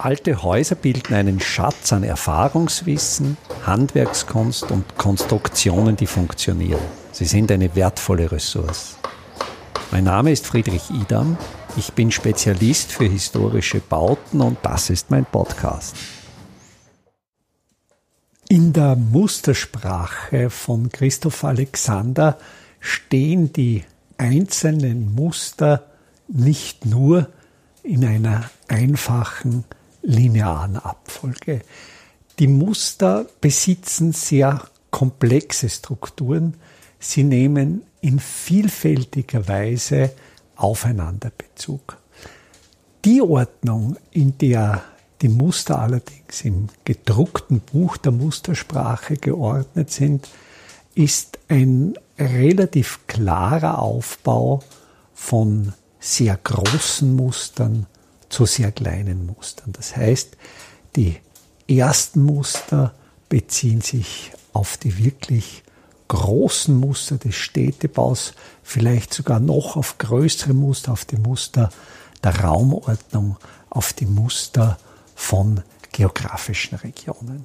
[0.00, 3.36] Alte Häuser bilden einen Schatz an Erfahrungswissen,
[3.66, 6.80] Handwerkskunst und Konstruktionen, die funktionieren.
[7.10, 8.96] Sie sind eine wertvolle Ressource.
[9.90, 11.36] Mein Name ist Friedrich Idam.
[11.76, 15.96] Ich bin Spezialist für historische Bauten und das ist mein Podcast.
[18.48, 22.38] In der Mustersprache von Christoph Alexander
[22.78, 23.82] stehen die
[24.16, 25.86] einzelnen Muster
[26.28, 27.28] nicht nur
[27.82, 29.64] in einer einfachen
[30.08, 31.60] linearen Abfolge.
[32.38, 36.54] Die Muster besitzen sehr komplexe Strukturen.
[36.98, 40.12] Sie nehmen in vielfältiger Weise
[40.56, 41.98] aufeinander Bezug.
[43.04, 44.82] Die Ordnung, in der
[45.20, 50.28] die Muster allerdings im gedruckten Buch der Mustersprache geordnet sind,
[50.94, 54.62] ist ein relativ klarer Aufbau
[55.12, 57.86] von sehr großen Mustern
[58.28, 59.72] zu sehr kleinen Mustern.
[59.72, 60.36] Das heißt,
[60.96, 61.16] die
[61.68, 62.94] ersten Muster
[63.28, 65.62] beziehen sich auf die wirklich
[66.08, 71.70] großen Muster des Städtebaus, vielleicht sogar noch auf größere Muster, auf die Muster
[72.24, 73.36] der Raumordnung,
[73.68, 74.78] auf die Muster
[75.14, 75.62] von
[75.92, 77.44] geografischen Regionen.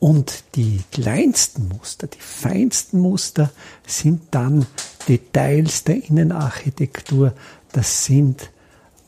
[0.00, 3.50] Und die kleinsten Muster, die feinsten Muster
[3.86, 4.66] sind dann
[5.08, 7.32] Details der Innenarchitektur.
[7.72, 8.50] Das sind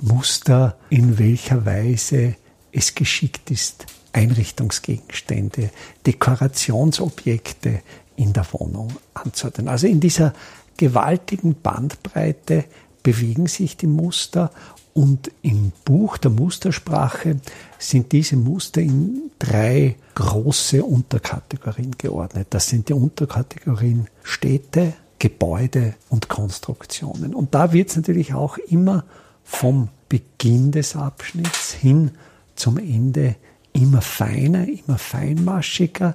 [0.01, 2.37] Muster, in welcher Weise
[2.73, 5.71] es geschickt ist, Einrichtungsgegenstände,
[6.07, 7.81] Dekorationsobjekte
[8.17, 9.69] in der Wohnung anzuordnen.
[9.69, 10.33] Also in dieser
[10.77, 12.65] gewaltigen Bandbreite
[13.03, 14.51] bewegen sich die Muster
[14.95, 17.37] und im Buch der Mustersprache
[17.79, 22.49] sind diese Muster in drei große Unterkategorien geordnet.
[22.51, 27.35] Das sind die Unterkategorien Städte, Gebäude und Konstruktionen.
[27.35, 29.05] Und da wird es natürlich auch immer
[29.47, 32.11] vom Beginn des Abschnitts hin
[32.57, 33.37] zum Ende
[33.73, 36.15] immer feiner, immer feinmaschiger,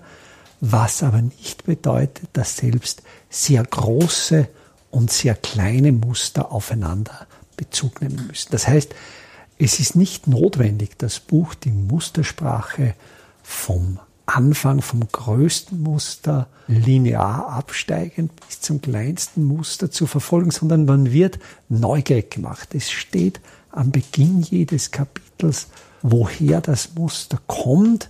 [0.59, 4.47] was aber nicht bedeutet, dass selbst sehr große
[4.91, 7.25] und sehr kleine Muster aufeinander
[7.57, 8.49] Bezug nehmen müssen.
[8.51, 8.93] Das heißt,
[9.57, 12.95] es ist nicht notwendig, das Buch die Mustersprache
[13.43, 21.11] vom Anfang vom größten Muster linear absteigend bis zum kleinsten Muster zu verfolgen, sondern man
[21.11, 21.39] wird
[21.69, 22.73] neugierig gemacht.
[22.73, 25.67] Es steht am Beginn jedes Kapitels,
[26.01, 28.09] woher das Muster kommt,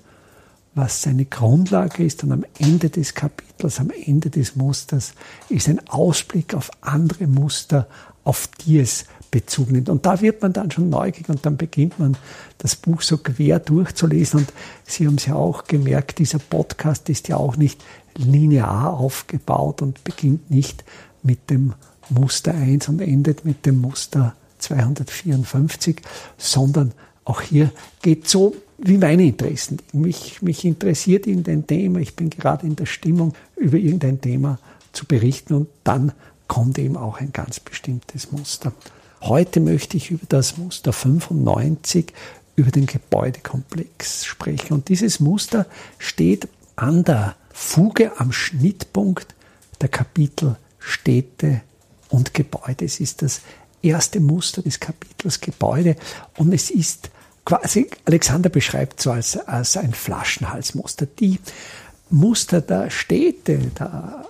[0.74, 5.14] was seine Grundlage ist und am Ende des Kapitels, am Ende des Musters
[5.50, 7.88] ist ein Ausblick auf andere Muster,
[8.24, 9.90] auf die es Bezug nimmt.
[9.90, 12.18] Und da wird man dann schon neugierig und dann beginnt man
[12.58, 14.42] das Buch so quer durchzulesen.
[14.42, 14.54] Und
[14.86, 17.84] Sie haben es ja auch gemerkt, dieser Podcast ist ja auch nicht
[18.18, 20.84] linear aufgebaut und beginnt nicht
[21.24, 21.74] mit dem
[22.10, 26.02] Muster 1 und endet mit dem Muster 254,
[26.38, 26.92] sondern
[27.24, 27.72] auch hier
[28.02, 29.78] geht so wie meine Interessen.
[29.94, 34.60] Mich, mich interessiert irgendein Thema, ich bin gerade in der Stimmung, über irgendein Thema
[34.92, 36.12] zu berichten und dann
[36.48, 38.74] kommt eben auch ein ganz bestimmtes Muster.
[39.22, 42.12] Heute möchte ich über das Muster 95,
[42.56, 44.74] über den Gebäudekomplex sprechen.
[44.74, 45.68] Und dieses Muster
[46.00, 49.36] steht an der Fuge, am Schnittpunkt
[49.80, 51.62] der Kapitel Städte
[52.10, 52.86] und Gebäude.
[52.86, 53.42] Es ist das
[53.84, 55.96] erste Muster des Kapitels Gebäude
[56.38, 57.12] und es ist
[57.46, 61.06] quasi, Alexander beschreibt so als, als ein Flaschenhalsmuster.
[61.06, 61.40] Die
[62.10, 64.26] Muster der Städte, der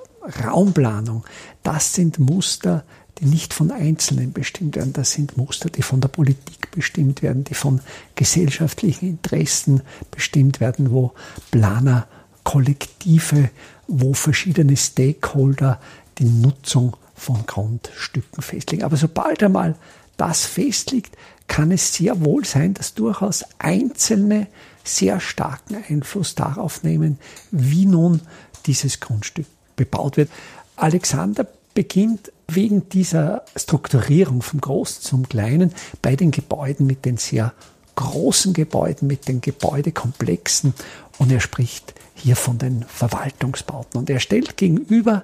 [0.46, 1.24] Raumplanung,
[1.64, 2.84] das sind Muster,
[3.22, 4.94] die nicht von Einzelnen bestimmt werden.
[4.94, 7.80] Das sind Muster, die von der Politik bestimmt werden, die von
[8.16, 11.14] gesellschaftlichen Interessen bestimmt werden, wo
[11.52, 12.08] Planer,
[12.44, 13.52] Kollektive,
[13.88, 15.80] wo verschiedene Stakeholder
[16.18, 18.84] die Nutzung von Grundstücken festlegen.
[18.84, 19.76] Aber sobald einmal
[20.18, 21.16] das festliegt,
[21.48, 24.48] kann es sehr wohl sein, dass durchaus Einzelne
[24.84, 27.20] sehr starken Einfluss darauf nehmen,
[27.52, 28.22] wie nun
[28.66, 29.46] dieses Grundstück
[29.76, 30.32] bebaut wird.
[30.76, 31.46] Alexander
[31.76, 37.54] beginnt wegen dieser Strukturierung vom Großen zum Kleinen bei den Gebäuden mit den sehr
[37.96, 40.74] großen Gebäuden, mit den Gebäudekomplexen.
[41.18, 44.00] Und er spricht hier von den Verwaltungsbauten.
[44.00, 45.24] Und er stellt gegenüber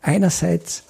[0.00, 0.84] einerseits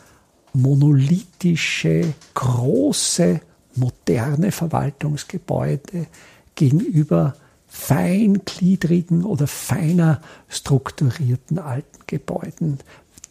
[0.53, 3.41] monolithische, große,
[3.75, 6.07] moderne Verwaltungsgebäude
[6.55, 7.35] gegenüber
[7.69, 12.79] feingliedrigen oder feiner strukturierten alten Gebäuden,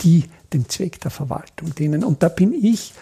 [0.02, 2.04] die dem Zweck der Verwaltung dienen.
[2.04, 2.94] Und da bin ich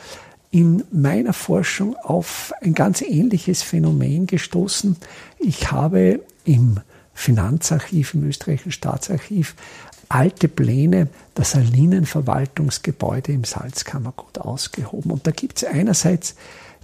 [0.51, 4.97] in meiner Forschung auf ein ganz ähnliches Phänomen gestoßen.
[5.39, 6.79] Ich habe im
[7.13, 9.55] Finanzarchiv, im österreichischen Staatsarchiv,
[10.09, 15.11] alte Pläne der Salinenverwaltungsgebäude im Salzkammergut ausgehoben.
[15.11, 16.35] Und da gibt es einerseits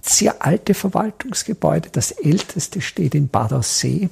[0.02, 1.90] sehr alte Verwaltungsgebäude.
[1.92, 4.08] Das älteste steht in Bad Aussee.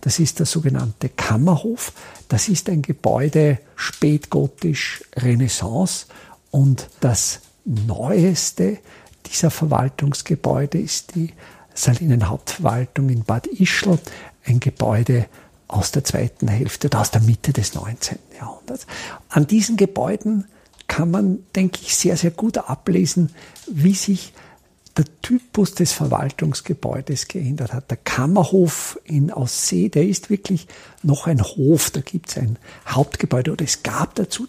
[0.00, 1.92] Das ist der sogenannte Kammerhof.
[2.28, 6.06] Das ist ein Gebäude spätgotisch Renaissance
[6.50, 8.78] und das neueste
[9.26, 11.32] dieser Verwaltungsgebäude ist die
[11.74, 13.98] Salinen Hauptverwaltung in Bad Ischl,
[14.44, 15.26] ein Gebäude
[15.68, 18.18] aus der zweiten Hälfte oder aus der Mitte des 19.
[18.38, 18.86] Jahrhunderts.
[19.28, 20.46] An diesen Gebäuden
[20.88, 23.30] kann man, denke ich, sehr, sehr gut ablesen,
[23.70, 24.32] wie sich
[25.00, 27.90] der Typus des Verwaltungsgebäudes geändert hat.
[27.90, 30.66] Der Kammerhof in Aussee, der ist wirklich
[31.02, 31.90] noch ein Hof.
[31.90, 34.46] Da gibt es ein Hauptgebäude oder es gab dazu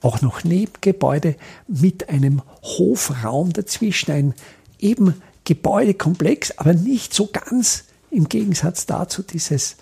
[0.00, 1.34] auch noch Nebengebäude
[1.68, 4.34] mit einem Hofraum dazwischen, ein
[4.78, 9.76] eben Gebäudekomplex, aber nicht so ganz im Gegensatz dazu dieses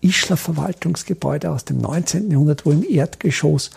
[0.00, 2.30] Ischler Verwaltungsgebäude aus dem 19.
[2.30, 3.70] Jahrhundert, wo im Erdgeschoss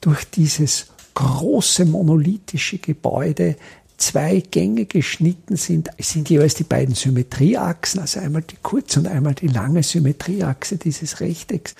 [0.00, 3.54] durch dieses große monolithische Gebäude
[3.96, 5.90] zwei Gänge geschnitten sind.
[5.98, 11.20] Sind jeweils die beiden Symmetrieachsen, also einmal die kurze und einmal die lange Symmetrieachse dieses
[11.20, 11.74] Rechtecks.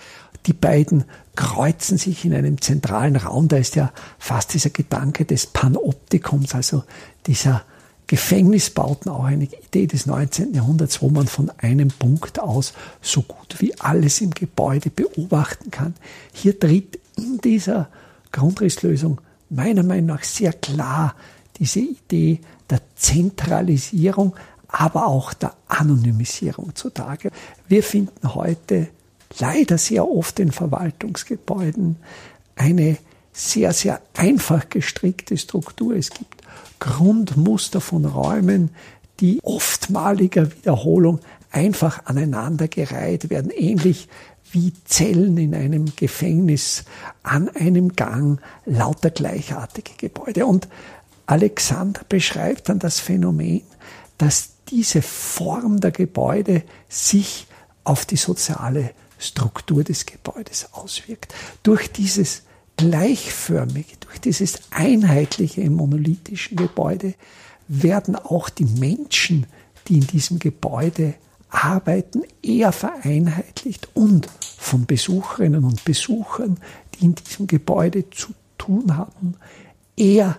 [0.46, 1.04] Die beiden
[1.34, 3.48] kreuzen sich in einem zentralen Raum.
[3.48, 6.84] Da ist ja fast dieser Gedanke des Panoptikums, also
[7.26, 7.62] dieser
[8.06, 10.54] Gefängnisbauten auch eine Idee des 19.
[10.54, 12.72] Jahrhunderts, wo man von einem Punkt aus
[13.02, 15.94] so gut wie alles im Gebäude beobachten kann.
[16.32, 17.88] Hier tritt in dieser
[18.30, 19.20] Grundrisslösung
[19.50, 21.16] meiner Meinung nach sehr klar
[21.58, 24.34] diese Idee der Zentralisierung,
[24.68, 27.30] aber auch der Anonymisierung zutage.
[27.68, 28.88] Wir finden heute
[29.38, 31.96] leider sehr oft in Verwaltungsgebäuden
[32.56, 32.96] eine
[33.32, 35.94] sehr, sehr einfach gestrickte Struktur.
[35.94, 36.42] Es gibt
[36.78, 38.70] Grundmuster von Räumen,
[39.20, 41.20] die oftmaliger Wiederholung
[41.50, 44.08] einfach aneinandergereiht werden, ähnlich
[44.52, 46.84] wie Zellen in einem Gefängnis
[47.22, 50.46] an einem Gang, lauter gleichartige Gebäude.
[50.46, 50.68] Und
[51.26, 53.62] Alexander beschreibt dann das Phänomen,
[54.18, 57.46] dass diese Form der Gebäude sich
[57.84, 61.34] auf die soziale Struktur des Gebäudes auswirkt.
[61.62, 62.42] Durch dieses
[62.76, 67.14] gleichförmige, durch dieses einheitliche im monolithischen Gebäude
[67.68, 69.46] werden auch die Menschen,
[69.88, 71.14] die in diesem Gebäude
[71.48, 74.28] arbeiten, eher vereinheitlicht und
[74.58, 76.58] von Besucherinnen und Besuchern,
[76.94, 79.36] die in diesem Gebäude zu tun haben,
[79.96, 80.36] eher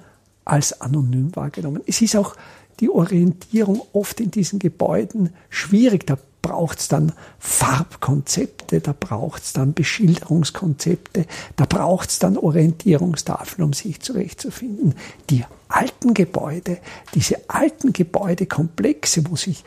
[0.47, 1.81] als anonym wahrgenommen.
[1.85, 2.35] Es ist auch
[2.79, 6.05] die Orientierung oft in diesen Gebäuden schwierig.
[6.05, 13.65] Da braucht es dann Farbkonzepte, da braucht es dann Beschilderungskonzepte, da braucht es dann Orientierungstafeln,
[13.65, 14.95] um sich zurechtzufinden.
[15.29, 16.77] Die alten Gebäude,
[17.13, 19.63] diese alten Gebäudekomplexe, wo sich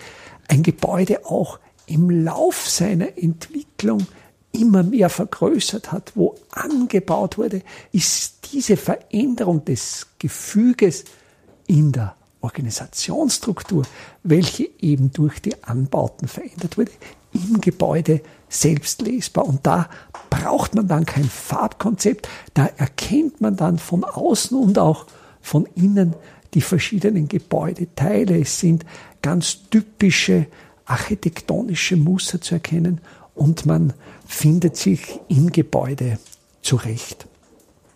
[0.48, 4.06] ein Gebäude auch im Lauf seiner Entwicklung
[4.52, 7.62] immer mehr vergrößert hat, wo angebaut wurde,
[7.92, 11.04] ist diese Veränderung des Gefüges
[11.66, 13.84] in der Organisationsstruktur,
[14.22, 16.90] welche eben durch die Anbauten verändert wurde,
[17.32, 19.46] im Gebäude selbst lesbar.
[19.46, 19.88] Und da
[20.30, 25.06] braucht man dann kein Farbkonzept, da erkennt man dann von außen und auch
[25.40, 26.14] von innen
[26.54, 28.40] die verschiedenen Gebäudeteile.
[28.40, 28.84] Es sind
[29.22, 30.46] ganz typische
[30.86, 33.00] architektonische Muster zu erkennen
[33.34, 33.92] und man
[34.30, 36.18] findet sich im Gebäude
[36.62, 37.26] zurecht.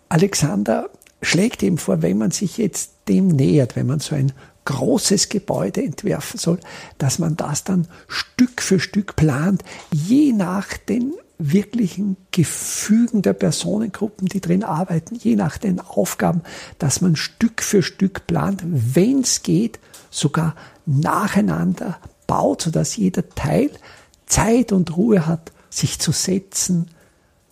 [0.09, 0.89] Alexander
[1.21, 4.33] schlägt eben vor, wenn man sich jetzt dem nähert, wenn man so ein
[4.65, 6.59] großes Gebäude entwerfen soll,
[6.97, 14.27] dass man das dann Stück für Stück plant, je nach den wirklichen Gefügen der Personengruppen,
[14.27, 16.41] die drin arbeiten, je nach den Aufgaben,
[16.79, 19.79] dass man Stück für Stück plant, wenn es geht,
[20.11, 23.71] sogar nacheinander baut, sodass jeder Teil
[24.25, 26.89] Zeit und Ruhe hat, sich zu setzen,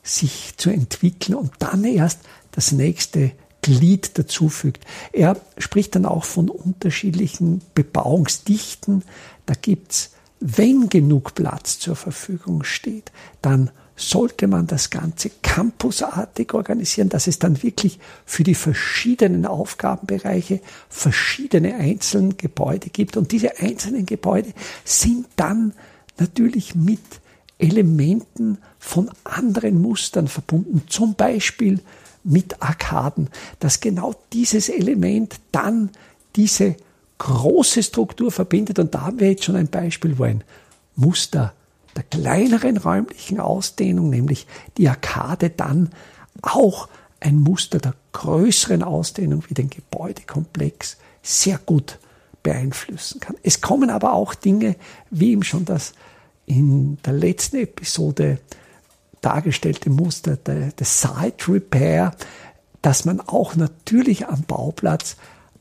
[0.01, 2.19] sich zu entwickeln und dann erst
[2.51, 4.85] das nächste Glied dazufügt.
[5.11, 9.03] Er spricht dann auch von unterschiedlichen Bebauungsdichten.
[9.45, 13.11] Da gibt's, wenn genug Platz zur Verfügung steht,
[13.41, 20.61] dann sollte man das Ganze campusartig organisieren, dass es dann wirklich für die verschiedenen Aufgabenbereiche
[20.89, 23.17] verschiedene einzelne Gebäude gibt.
[23.17, 24.53] Und diese einzelnen Gebäude
[24.83, 25.73] sind dann
[26.17, 27.21] natürlich mit
[27.57, 30.83] Elementen von anderen Mustern verbunden.
[30.87, 31.79] Zum Beispiel
[32.23, 33.29] mit Arkaden,
[33.59, 35.91] dass genau dieses Element dann
[36.35, 36.75] diese
[37.17, 38.79] große Struktur verbindet.
[38.79, 40.43] Und da haben wir jetzt schon ein Beispiel, wo ein
[40.95, 41.53] Muster
[41.95, 45.89] der kleineren räumlichen Ausdehnung, nämlich die Arkade, dann
[46.41, 51.99] auch ein Muster der größeren Ausdehnung wie den Gebäudekomplex sehr gut
[52.41, 53.37] beeinflussen kann.
[53.43, 54.75] Es kommen aber auch Dinge,
[55.09, 55.93] wie eben schon das
[56.45, 58.39] in der letzten Episode
[59.21, 62.15] dargestellte Muster des Site Repair,
[62.81, 65.15] dass man auch natürlich am Bauplatz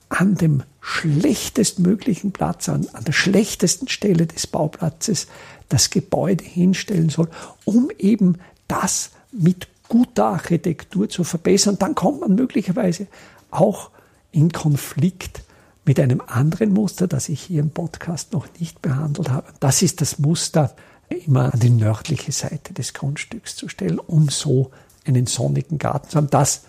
[0.08, 5.28] an dem schlechtestmöglichen Platz, an, an der schlechtesten Stelle des Bauplatzes
[5.68, 7.28] das Gebäude hinstellen soll,
[7.64, 11.78] um eben das mit guter Architektur zu verbessern.
[11.78, 13.06] Dann kommt man möglicherweise
[13.50, 13.90] auch
[14.32, 15.42] in Konflikt
[15.84, 19.46] mit einem anderen Muster, das ich hier im Podcast noch nicht behandelt habe.
[19.60, 20.74] Das ist das Muster,
[21.08, 24.70] immer an die nördliche Seite des Grundstücks zu stellen, um so
[25.04, 26.30] einen sonnigen Garten zu haben.
[26.30, 26.62] Das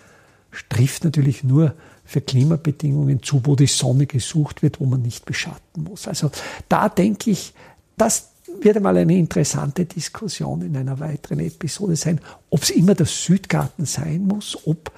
[0.68, 5.84] trifft natürlich nur für Klimabedingungen zu, wo die Sonne gesucht wird, wo man nicht beschatten
[5.84, 6.06] muss.
[6.06, 6.30] Also
[6.68, 7.54] da denke ich,
[7.96, 8.30] das
[8.60, 13.86] wird einmal eine interessante Diskussion in einer weiteren Episode sein, ob es immer der Südgarten
[13.86, 14.92] sein muss, ob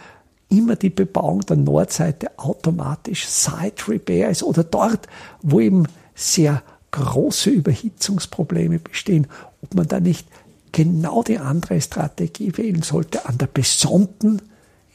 [0.49, 5.07] immer die Bebauung der Nordseite automatisch Side Repair ist oder dort,
[5.43, 6.63] wo eben sehr
[6.93, 9.27] große Überhitzungsprobleme bestehen,
[9.63, 10.27] ob man da nicht
[10.73, 14.43] genau die andere Strategie wählen sollte, an der besonnten,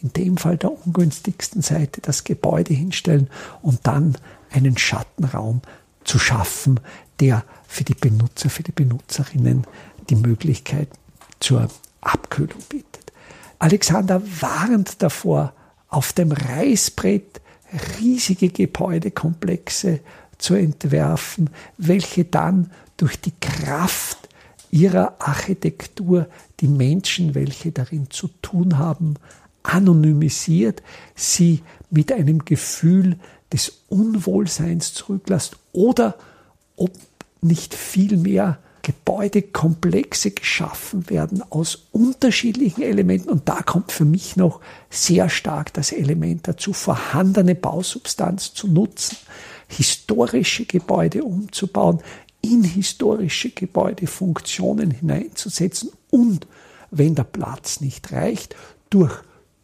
[0.02, 3.30] in dem Fall der ungünstigsten Seite das Gebäude hinstellen
[3.62, 4.18] und dann
[4.52, 5.62] einen Schattenraum
[6.04, 6.80] zu schaffen,
[7.20, 9.66] der für die Benutzer, für die Benutzerinnen
[10.10, 10.90] die Möglichkeit
[11.40, 11.68] zur
[12.02, 13.01] Abkühlung bietet.
[13.62, 15.54] Alexander warnt davor,
[15.88, 17.42] auf dem Reißbrett
[18.00, 20.00] riesige Gebäudekomplexe
[20.40, 24.30] zu entwerfen, welche dann durch die Kraft
[24.72, 26.28] ihrer Architektur
[26.60, 29.14] die Menschen, welche darin zu tun haben,
[29.62, 30.82] anonymisiert,
[31.14, 33.20] sie mit einem Gefühl
[33.54, 36.16] des Unwohlseins zurücklässt oder
[36.78, 36.94] ob
[37.42, 43.30] nicht viel mehr Gebäudekomplexe geschaffen werden aus unterschiedlichen Elementen.
[43.30, 44.60] Und da kommt für mich noch
[44.90, 49.18] sehr stark das Element dazu, vorhandene Bausubstanz zu nutzen,
[49.68, 52.00] historische Gebäude umzubauen,
[52.42, 56.48] in historische Gebäudefunktionen hineinzusetzen und,
[56.90, 58.56] wenn der Platz nicht reicht,
[58.90, 59.14] durch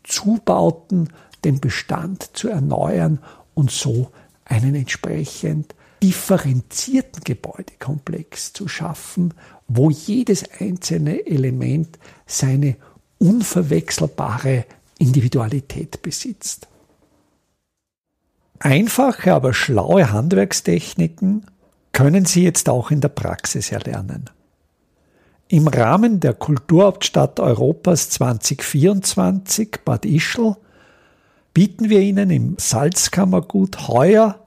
[0.04, 1.10] Zubauten
[1.44, 3.20] den Bestand zu erneuern
[3.54, 4.12] und so
[4.46, 9.34] einen entsprechend differenzierten Gebäudekomplex zu schaffen,
[9.68, 12.76] wo jedes einzelne Element seine
[13.18, 14.66] unverwechselbare
[15.00, 16.68] Individualität besitzt.
[18.60, 21.46] Einfache, aber schlaue Handwerkstechniken
[21.92, 24.30] können Sie jetzt auch in der Praxis erlernen.
[25.48, 30.56] Im Rahmen der Kulturhauptstadt Europas 2024 Bad Ischl
[31.54, 34.47] bieten wir Ihnen im Salzkammergut heuer